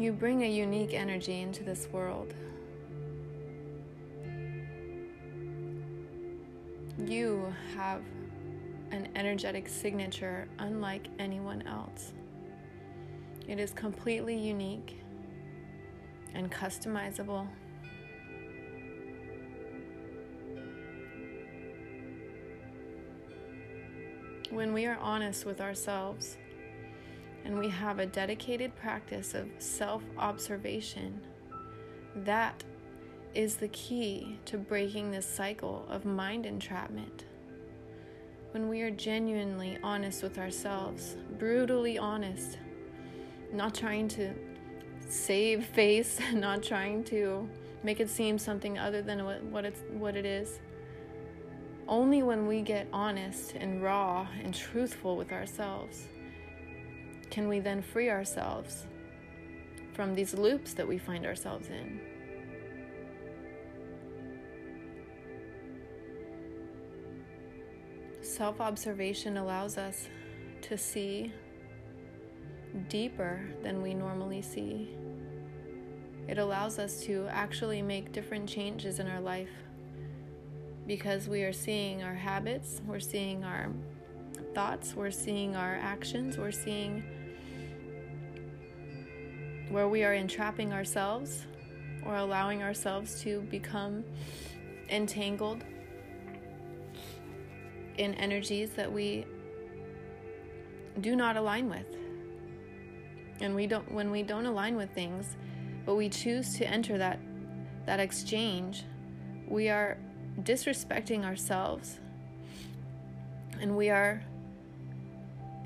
You 0.00 0.12
bring 0.12 0.44
a 0.44 0.48
unique 0.48 0.94
energy 0.94 1.42
into 1.42 1.62
this 1.62 1.86
world. 1.92 2.32
You 6.96 7.52
have 7.76 8.00
an 8.92 9.10
energetic 9.14 9.68
signature 9.68 10.48
unlike 10.58 11.08
anyone 11.18 11.60
else. 11.66 12.14
It 13.46 13.60
is 13.60 13.74
completely 13.74 14.34
unique 14.34 15.02
and 16.32 16.50
customizable. 16.50 17.46
When 24.48 24.72
we 24.72 24.86
are 24.86 24.96
honest 24.96 25.44
with 25.44 25.60
ourselves 25.60 26.38
and 27.44 27.58
we 27.58 27.68
have 27.68 27.98
a 27.98 28.06
dedicated 28.06 28.74
practice 28.76 29.34
of 29.34 29.48
self 29.58 30.02
observation, 30.18 31.20
that 32.16 32.62
is 33.34 33.56
the 33.56 33.68
key 33.68 34.38
to 34.44 34.58
breaking 34.58 35.10
this 35.10 35.26
cycle 35.26 35.86
of 35.88 36.04
mind 36.04 36.46
entrapment. 36.46 37.24
When 38.50 38.68
we 38.68 38.82
are 38.82 38.90
genuinely 38.90 39.78
honest 39.82 40.22
with 40.22 40.38
ourselves, 40.38 41.16
brutally 41.38 41.98
honest, 41.98 42.58
not 43.52 43.74
trying 43.74 44.08
to 44.08 44.34
save 45.08 45.64
face, 45.64 46.18
not 46.32 46.62
trying 46.62 47.04
to 47.04 47.48
make 47.82 48.00
it 48.00 48.10
seem 48.10 48.38
something 48.38 48.78
other 48.78 49.02
than 49.02 49.24
what, 49.24 49.42
what 49.44 49.64
it's 49.64 49.82
what 49.92 50.16
it 50.16 50.26
is. 50.26 50.60
Only 51.88 52.22
when 52.22 52.46
we 52.46 52.62
get 52.62 52.86
honest 52.92 53.54
and 53.54 53.82
raw 53.82 54.26
and 54.44 54.54
truthful 54.54 55.16
with 55.16 55.32
ourselves 55.32 56.06
can 57.30 57.48
we 57.48 57.60
then 57.60 57.80
free 57.80 58.10
ourselves 58.10 58.86
from 59.94 60.14
these 60.14 60.34
loops 60.34 60.74
that 60.74 60.86
we 60.86 60.98
find 60.98 61.26
ourselves 61.26 61.68
in. 61.68 62.00
Self 68.22 68.60
observation 68.60 69.36
allows 69.36 69.76
us 69.76 70.08
to 70.62 70.78
see 70.78 71.32
deeper 72.88 73.40
than 73.62 73.82
we 73.82 73.94
normally 73.94 74.42
see. 74.42 74.90
It 76.28 76.38
allows 76.38 76.78
us 76.78 77.02
to 77.04 77.26
actually 77.30 77.82
make 77.82 78.12
different 78.12 78.48
changes 78.48 79.00
in 79.00 79.08
our 79.08 79.20
life 79.20 79.50
because 80.86 81.28
we 81.28 81.42
are 81.42 81.52
seeing 81.52 82.02
our 82.02 82.14
habits, 82.14 82.80
we're 82.86 83.00
seeing 83.00 83.44
our 83.44 83.70
thoughts, 84.54 84.94
we're 84.94 85.10
seeing 85.10 85.56
our 85.56 85.74
actions, 85.74 86.38
we're 86.38 86.52
seeing 86.52 87.02
where 89.70 89.88
we 89.88 90.04
are 90.04 90.12
entrapping 90.12 90.72
ourselves 90.72 91.46
or 92.04 92.16
allowing 92.16 92.62
ourselves 92.62 93.20
to 93.22 93.40
become 93.42 94.04
entangled 94.88 95.62
in 97.96 98.14
energies 98.14 98.70
that 98.70 98.90
we 98.90 99.24
do 101.00 101.14
not 101.14 101.36
align 101.36 101.68
with. 101.68 101.86
And 103.40 103.54
we 103.54 103.66
don't 103.66 103.90
when 103.90 104.10
we 104.10 104.22
don't 104.22 104.46
align 104.46 104.76
with 104.76 104.90
things, 104.90 105.36
but 105.86 105.94
we 105.94 106.08
choose 106.08 106.56
to 106.58 106.66
enter 106.66 106.98
that 106.98 107.20
that 107.86 108.00
exchange, 108.00 108.84
we 109.48 109.68
are 109.68 109.96
disrespecting 110.40 111.24
ourselves. 111.24 112.00
And 113.60 113.76
we 113.76 113.90
are 113.90 114.22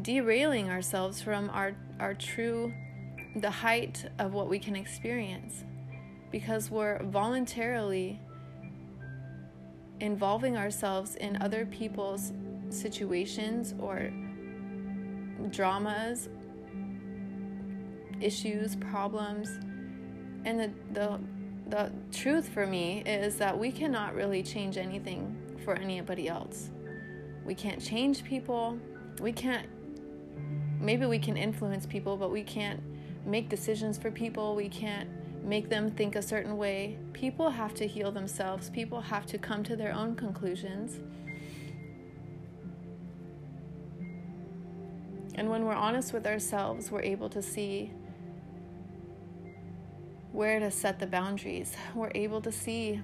derailing 0.00 0.70
ourselves 0.70 1.20
from 1.20 1.50
our 1.50 1.74
our 1.98 2.14
true 2.14 2.72
the 3.36 3.50
height 3.50 4.04
of 4.18 4.32
what 4.32 4.48
we 4.48 4.58
can 4.58 4.74
experience 4.76 5.64
because 6.30 6.70
we're 6.70 7.02
voluntarily 7.04 8.20
involving 10.00 10.56
ourselves 10.56 11.16
in 11.16 11.40
other 11.42 11.66
people's 11.66 12.32
situations 12.70 13.74
or 13.78 14.10
dramas, 15.50 16.28
issues, 18.20 18.76
problems. 18.76 19.48
And 20.44 20.60
the, 20.60 20.70
the, 20.92 21.20
the 21.68 21.92
truth 22.12 22.48
for 22.48 22.66
me 22.66 23.02
is 23.04 23.36
that 23.36 23.58
we 23.58 23.70
cannot 23.70 24.14
really 24.14 24.42
change 24.42 24.76
anything 24.76 25.36
for 25.64 25.74
anybody 25.74 26.28
else. 26.28 26.70
We 27.44 27.54
can't 27.54 27.82
change 27.82 28.24
people. 28.24 28.78
We 29.20 29.32
can't, 29.32 29.66
maybe 30.80 31.06
we 31.06 31.18
can 31.18 31.36
influence 31.36 31.86
people, 31.86 32.16
but 32.16 32.30
we 32.30 32.42
can't 32.42 32.80
make 33.24 33.48
decisions 33.48 33.98
for 33.98 34.10
people. 34.10 34.54
We 34.54 34.68
can't 34.68 35.08
make 35.44 35.68
them 35.68 35.90
think 35.90 36.16
a 36.16 36.22
certain 36.22 36.56
way. 36.56 36.98
People 37.12 37.50
have 37.50 37.74
to 37.74 37.86
heal 37.86 38.12
themselves, 38.12 38.70
people 38.70 39.00
have 39.00 39.26
to 39.26 39.38
come 39.38 39.62
to 39.64 39.76
their 39.76 39.92
own 39.92 40.14
conclusions. 40.14 41.00
And 45.34 45.48
when 45.48 45.64
we're 45.64 45.72
honest 45.72 46.12
with 46.12 46.26
ourselves, 46.26 46.90
we're 46.90 47.02
able 47.02 47.30
to 47.30 47.40
see 47.40 47.92
where 50.32 50.60
to 50.60 50.70
set 50.70 50.98
the 50.98 51.06
boundaries. 51.06 51.76
We're 51.94 52.12
able 52.14 52.40
to 52.42 52.52
see 52.52 53.00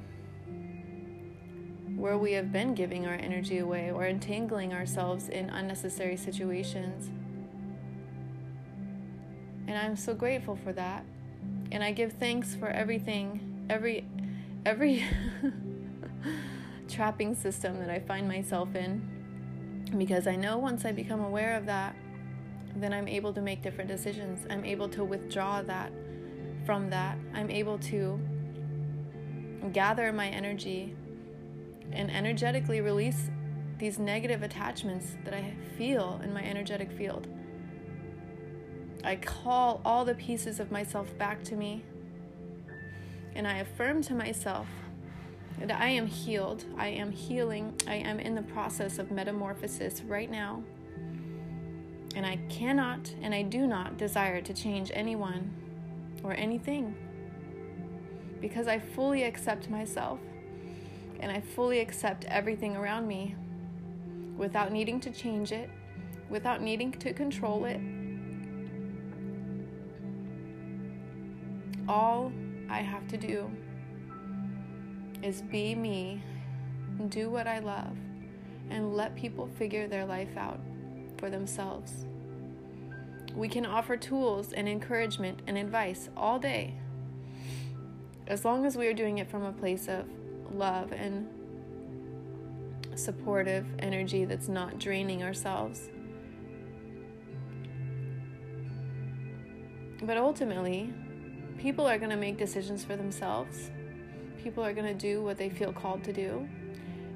where 1.96 2.18
we 2.18 2.32
have 2.32 2.52
been 2.52 2.74
giving 2.74 3.06
our 3.06 3.14
energy 3.14 3.58
away 3.58 3.90
or 3.90 4.06
entangling 4.06 4.74
ourselves 4.74 5.28
in 5.28 5.48
unnecessary 5.48 6.16
situations. 6.16 7.10
And 9.66 9.76
I'm 9.76 9.96
so 9.96 10.14
grateful 10.14 10.56
for 10.56 10.72
that 10.72 11.04
and 11.72 11.82
I 11.82 11.92
give 11.92 12.14
thanks 12.14 12.54
for 12.54 12.68
everything, 12.68 13.66
every 13.68 14.04
every 14.64 15.04
trapping 16.88 17.34
system 17.34 17.78
that 17.78 17.90
I 17.90 18.00
find 18.00 18.26
myself 18.26 18.74
in 18.74 19.84
because 19.96 20.26
I 20.26 20.34
know 20.34 20.58
once 20.58 20.84
I 20.84 20.92
become 20.92 21.20
aware 21.20 21.56
of 21.56 21.66
that, 21.66 21.94
then 22.74 22.92
I'm 22.92 23.06
able 23.06 23.32
to 23.32 23.40
make 23.40 23.62
different 23.62 23.88
decisions. 23.88 24.44
I'm 24.50 24.64
able 24.64 24.88
to 24.90 25.04
withdraw 25.04 25.62
that 25.62 25.92
from 26.64 26.90
that. 26.90 27.16
I'm 27.32 27.50
able 27.50 27.78
to 27.78 28.20
gather 29.72 30.12
my 30.12 30.28
energy 30.28 30.96
and 31.92 32.10
energetically 32.10 32.80
release 32.80 33.30
these 33.78 33.98
negative 33.98 34.42
attachments 34.42 35.16
that 35.24 35.34
I 35.34 35.54
feel 35.78 36.20
in 36.24 36.32
my 36.32 36.42
energetic 36.42 36.90
field. 36.90 37.28
I 39.06 39.14
call 39.14 39.80
all 39.84 40.04
the 40.04 40.16
pieces 40.16 40.58
of 40.58 40.72
myself 40.72 41.16
back 41.16 41.44
to 41.44 41.54
me. 41.54 41.84
And 43.36 43.46
I 43.46 43.58
affirm 43.58 44.02
to 44.02 44.14
myself 44.14 44.66
that 45.60 45.80
I 45.80 45.86
am 45.90 46.08
healed. 46.08 46.64
I 46.76 46.88
am 46.88 47.12
healing. 47.12 47.72
I 47.86 47.94
am 47.94 48.18
in 48.18 48.34
the 48.34 48.42
process 48.42 48.98
of 48.98 49.12
metamorphosis 49.12 50.02
right 50.02 50.28
now. 50.28 50.64
And 52.16 52.26
I 52.26 52.38
cannot 52.48 53.14
and 53.22 53.32
I 53.32 53.42
do 53.42 53.68
not 53.68 53.96
desire 53.96 54.40
to 54.40 54.52
change 54.52 54.90
anyone 54.92 55.54
or 56.24 56.32
anything 56.32 56.96
because 58.40 58.66
I 58.66 58.80
fully 58.80 59.22
accept 59.22 59.70
myself 59.70 60.18
and 61.20 61.30
I 61.30 61.40
fully 61.40 61.78
accept 61.78 62.24
everything 62.24 62.74
around 62.74 63.06
me 63.06 63.36
without 64.36 64.72
needing 64.72 64.98
to 65.00 65.10
change 65.12 65.52
it, 65.52 65.70
without 66.28 66.60
needing 66.60 66.90
to 66.90 67.12
control 67.12 67.66
it, 67.66 67.80
all 71.88 72.32
I 72.68 72.80
have 72.80 73.06
to 73.08 73.16
do 73.16 73.50
is 75.22 75.42
be 75.42 75.74
me, 75.74 76.22
do 77.08 77.30
what 77.30 77.46
I 77.46 77.58
love, 77.58 77.96
and 78.70 78.94
let 78.94 79.14
people 79.16 79.48
figure 79.58 79.86
their 79.86 80.04
life 80.04 80.36
out 80.36 80.60
for 81.18 81.30
themselves. 81.30 82.06
We 83.34 83.48
can 83.48 83.66
offer 83.66 83.96
tools 83.96 84.52
and 84.52 84.68
encouragement 84.68 85.40
and 85.46 85.58
advice 85.58 86.08
all 86.16 86.38
day 86.38 86.74
as 88.26 88.44
long 88.44 88.66
as 88.66 88.76
we 88.76 88.86
are 88.88 88.94
doing 88.94 89.18
it 89.18 89.30
from 89.30 89.44
a 89.44 89.52
place 89.52 89.88
of 89.88 90.04
love 90.52 90.92
and 90.92 91.28
supportive 92.94 93.66
energy 93.78 94.24
that's 94.24 94.48
not 94.48 94.78
draining 94.78 95.22
ourselves. 95.22 95.90
But 100.02 100.16
ultimately, 100.16 100.92
people 101.58 101.86
are 101.86 101.98
going 101.98 102.10
to 102.10 102.16
make 102.16 102.36
decisions 102.36 102.84
for 102.84 102.96
themselves. 102.96 103.70
People 104.42 104.64
are 104.64 104.72
going 104.72 104.86
to 104.86 104.94
do 104.94 105.22
what 105.22 105.38
they 105.38 105.48
feel 105.48 105.72
called 105.72 106.04
to 106.04 106.12
do. 106.12 106.48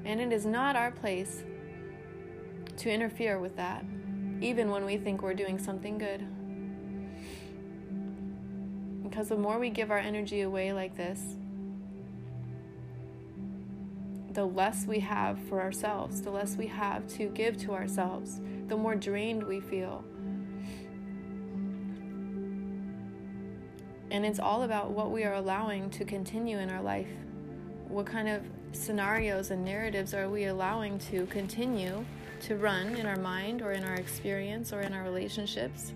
And 0.03 0.19
it 0.19 0.31
is 0.31 0.45
not 0.45 0.75
our 0.75 0.91
place 0.91 1.43
to 2.77 2.89
interfere 2.89 3.39
with 3.39 3.55
that, 3.57 3.85
even 4.41 4.71
when 4.71 4.85
we 4.85 4.97
think 4.97 5.21
we're 5.21 5.33
doing 5.33 5.59
something 5.59 5.97
good. 5.97 6.25
Because 9.03 9.29
the 9.29 9.37
more 9.37 9.59
we 9.59 9.69
give 9.69 9.91
our 9.91 9.99
energy 9.99 10.41
away 10.41 10.73
like 10.73 10.95
this, 10.95 11.21
the 14.33 14.45
less 14.45 14.85
we 14.85 14.99
have 14.99 15.37
for 15.49 15.61
ourselves, 15.61 16.21
the 16.21 16.31
less 16.31 16.55
we 16.55 16.67
have 16.67 17.05
to 17.09 17.27
give 17.27 17.57
to 17.57 17.73
ourselves, 17.73 18.39
the 18.67 18.77
more 18.77 18.95
drained 18.95 19.43
we 19.43 19.59
feel, 19.59 20.03
And 24.11 24.25
it's 24.25 24.39
all 24.39 24.63
about 24.63 24.91
what 24.91 25.09
we 25.09 25.23
are 25.23 25.35
allowing 25.35 25.89
to 25.91 26.03
continue 26.03 26.59
in 26.59 26.69
our 26.69 26.81
life. 26.81 27.07
What 27.87 28.05
kind 28.05 28.27
of 28.27 28.43
scenarios 28.73 29.51
and 29.51 29.63
narratives 29.63 30.13
are 30.13 30.29
we 30.29 30.45
allowing 30.45 30.99
to 30.99 31.25
continue 31.27 32.05
to 32.41 32.57
run 32.57 32.95
in 32.95 33.05
our 33.05 33.15
mind 33.15 33.61
or 33.61 33.71
in 33.71 33.85
our 33.85 33.95
experience 33.95 34.73
or 34.73 34.81
in 34.81 34.93
our 34.93 35.03
relationships? 35.03 35.93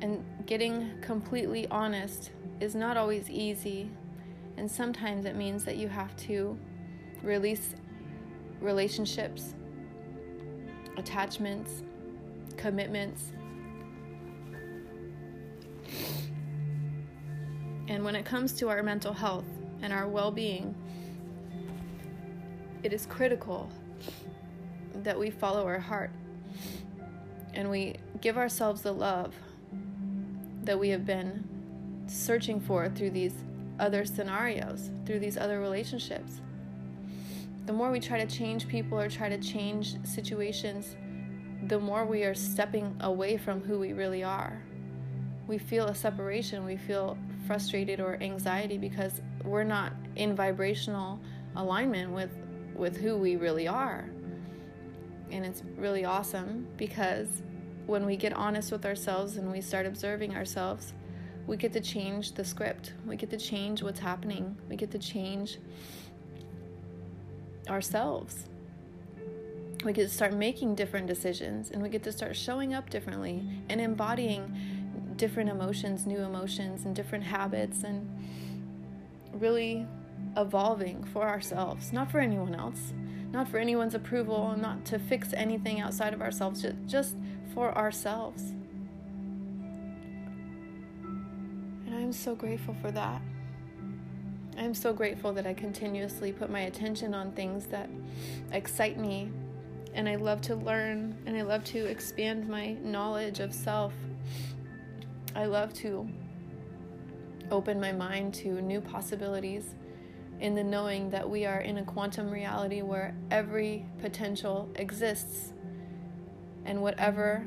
And 0.00 0.24
getting 0.46 0.90
completely 1.02 1.68
honest 1.68 2.30
is 2.58 2.74
not 2.74 2.96
always 2.96 3.28
easy. 3.28 3.90
And 4.56 4.70
sometimes 4.70 5.26
it 5.26 5.36
means 5.36 5.64
that 5.64 5.76
you 5.76 5.88
have 5.88 6.16
to 6.28 6.58
release 7.22 7.74
relationships, 8.62 9.54
attachments, 10.96 11.82
commitments. 12.56 13.32
When 18.06 18.14
it 18.14 18.24
comes 18.24 18.52
to 18.52 18.68
our 18.68 18.84
mental 18.84 19.12
health 19.12 19.48
and 19.82 19.92
our 19.92 20.06
well 20.06 20.30
being, 20.30 20.72
it 22.84 22.92
is 22.92 23.04
critical 23.04 23.68
that 25.02 25.18
we 25.18 25.28
follow 25.28 25.66
our 25.66 25.80
heart 25.80 26.12
and 27.52 27.68
we 27.68 27.96
give 28.20 28.38
ourselves 28.38 28.80
the 28.82 28.92
love 28.92 29.34
that 30.62 30.78
we 30.78 30.88
have 30.88 31.04
been 31.04 31.42
searching 32.06 32.60
for 32.60 32.88
through 32.88 33.10
these 33.10 33.34
other 33.80 34.04
scenarios, 34.04 34.92
through 35.04 35.18
these 35.18 35.36
other 35.36 35.58
relationships. 35.58 36.40
The 37.66 37.72
more 37.72 37.90
we 37.90 37.98
try 37.98 38.24
to 38.24 38.36
change 38.36 38.68
people 38.68 39.00
or 39.00 39.08
try 39.08 39.28
to 39.28 39.38
change 39.38 39.96
situations, 40.04 40.94
the 41.66 41.80
more 41.80 42.04
we 42.04 42.22
are 42.22 42.34
stepping 42.34 42.96
away 43.00 43.36
from 43.36 43.62
who 43.62 43.80
we 43.80 43.92
really 43.92 44.22
are. 44.22 44.62
We 45.46 45.58
feel 45.58 45.86
a 45.86 45.94
separation, 45.94 46.64
we 46.64 46.76
feel 46.76 47.16
frustrated 47.46 48.00
or 48.00 48.20
anxiety 48.20 48.78
because 48.78 49.22
we're 49.44 49.64
not 49.64 49.92
in 50.16 50.34
vibrational 50.34 51.20
alignment 51.54 52.12
with 52.12 52.30
with 52.74 52.96
who 52.96 53.16
we 53.16 53.36
really 53.36 53.66
are. 53.66 54.04
And 55.30 55.44
it's 55.44 55.62
really 55.76 56.04
awesome 56.04 56.66
because 56.76 57.42
when 57.86 58.04
we 58.04 58.16
get 58.16 58.32
honest 58.34 58.70
with 58.70 58.84
ourselves 58.84 59.36
and 59.36 59.50
we 59.50 59.60
start 59.60 59.86
observing 59.86 60.36
ourselves, 60.36 60.92
we 61.46 61.56
get 61.56 61.72
to 61.72 61.80
change 61.80 62.32
the 62.32 62.44
script. 62.44 62.92
We 63.06 63.16
get 63.16 63.30
to 63.30 63.38
change 63.38 63.82
what's 63.82 64.00
happening. 64.00 64.56
We 64.68 64.76
get 64.76 64.90
to 64.90 64.98
change 64.98 65.58
ourselves. 67.68 68.46
We 69.84 69.92
get 69.92 70.08
to 70.08 70.14
start 70.14 70.34
making 70.34 70.74
different 70.74 71.06
decisions 71.06 71.70
and 71.70 71.80
we 71.80 71.88
get 71.88 72.02
to 72.04 72.12
start 72.12 72.36
showing 72.36 72.74
up 72.74 72.90
differently 72.90 73.42
and 73.68 73.80
embodying 73.80 74.75
different 75.16 75.50
emotions, 75.50 76.06
new 76.06 76.18
emotions, 76.18 76.84
and 76.84 76.94
different 76.94 77.24
habits, 77.24 77.82
and 77.82 78.08
really 79.32 79.86
evolving 80.36 81.02
for 81.04 81.28
ourselves, 81.28 81.92
not 81.92 82.10
for 82.10 82.20
anyone 82.20 82.54
else, 82.54 82.92
not 83.32 83.48
for 83.48 83.58
anyone's 83.58 83.94
approval, 83.94 84.54
not 84.56 84.84
to 84.86 84.98
fix 84.98 85.32
anything 85.32 85.80
outside 85.80 86.14
of 86.14 86.22
ourselves, 86.22 86.64
just 86.86 87.16
for 87.54 87.76
ourselves. 87.76 88.52
And 91.86 91.94
I'm 91.94 92.12
so 92.12 92.34
grateful 92.34 92.74
for 92.80 92.90
that. 92.92 93.22
I'm 94.58 94.74
so 94.74 94.92
grateful 94.92 95.32
that 95.34 95.46
I 95.46 95.52
continuously 95.52 96.32
put 96.32 96.50
my 96.50 96.60
attention 96.60 97.14
on 97.14 97.32
things 97.32 97.66
that 97.66 97.90
excite 98.52 98.98
me. 98.98 99.30
And 99.94 100.08
I 100.08 100.16
love 100.16 100.40
to 100.42 100.54
learn 100.54 101.16
and 101.26 101.36
I 101.36 101.42
love 101.42 101.64
to 101.64 101.86
expand 101.86 102.48
my 102.48 102.72
knowledge 102.82 103.40
of 103.40 103.52
self. 103.52 103.92
I 105.36 105.44
love 105.44 105.74
to 105.74 106.08
open 107.50 107.78
my 107.78 107.92
mind 107.92 108.32
to 108.36 108.62
new 108.62 108.80
possibilities 108.80 109.74
in 110.40 110.54
the 110.54 110.64
knowing 110.64 111.10
that 111.10 111.28
we 111.28 111.44
are 111.44 111.60
in 111.60 111.76
a 111.76 111.84
quantum 111.84 112.30
reality 112.30 112.80
where 112.80 113.14
every 113.30 113.84
potential 114.00 114.70
exists 114.76 115.52
and 116.64 116.80
whatever 116.80 117.46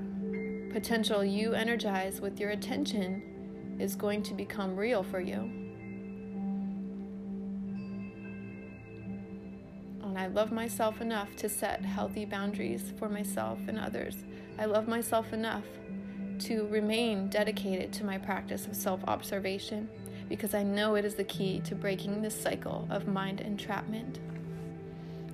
potential 0.72 1.26
you 1.26 1.54
energize 1.56 2.22
with 2.22 2.40
your 2.40 2.52
attention 2.52 3.78
is 3.80 3.96
going 3.96 4.22
to 4.22 4.36
become 4.36 4.76
real 4.76 5.02
for 5.02 5.20
you. 5.20 5.50
And 10.04 10.16
I 10.16 10.28
love 10.28 10.52
myself 10.52 11.02
enough 11.02 11.36
to 11.38 11.50
set 11.50 11.84
healthy 11.84 12.26
boundaries 12.26 12.94
for 13.00 13.10
myself 13.10 13.58
and 13.68 13.80
others. 13.80 14.16
I 14.60 14.66
love 14.66 14.88
myself 14.88 15.34
enough 15.34 15.66
to 16.40 16.68
remain 16.68 17.28
dedicated 17.28 17.92
to 17.94 18.06
my 18.06 18.18
practice 18.18 18.66
of 18.66 18.76
self 18.76 19.04
observation 19.08 19.90
because 20.28 20.54
I 20.54 20.64
know 20.64 20.96
it 20.96 21.06
is 21.06 21.16
the 21.16 21.24
key 21.24 21.60
to 21.62 21.76
breaking 21.76 22.22
this 22.22 22.40
cycle 22.40 22.88
of 22.90 23.08
mind 23.08 23.42
entrapment. 23.42 24.20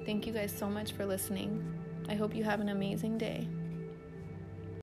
Thank 0.05 0.25
you 0.25 0.33
guys 0.33 0.53
so 0.55 0.69
much 0.69 0.93
for 0.93 1.05
listening. 1.05 1.63
I 2.07 2.15
hope 2.15 2.35
you 2.35 2.43
have 2.43 2.59
an 2.59 2.69
amazing 2.69 3.17
day. 3.17 3.47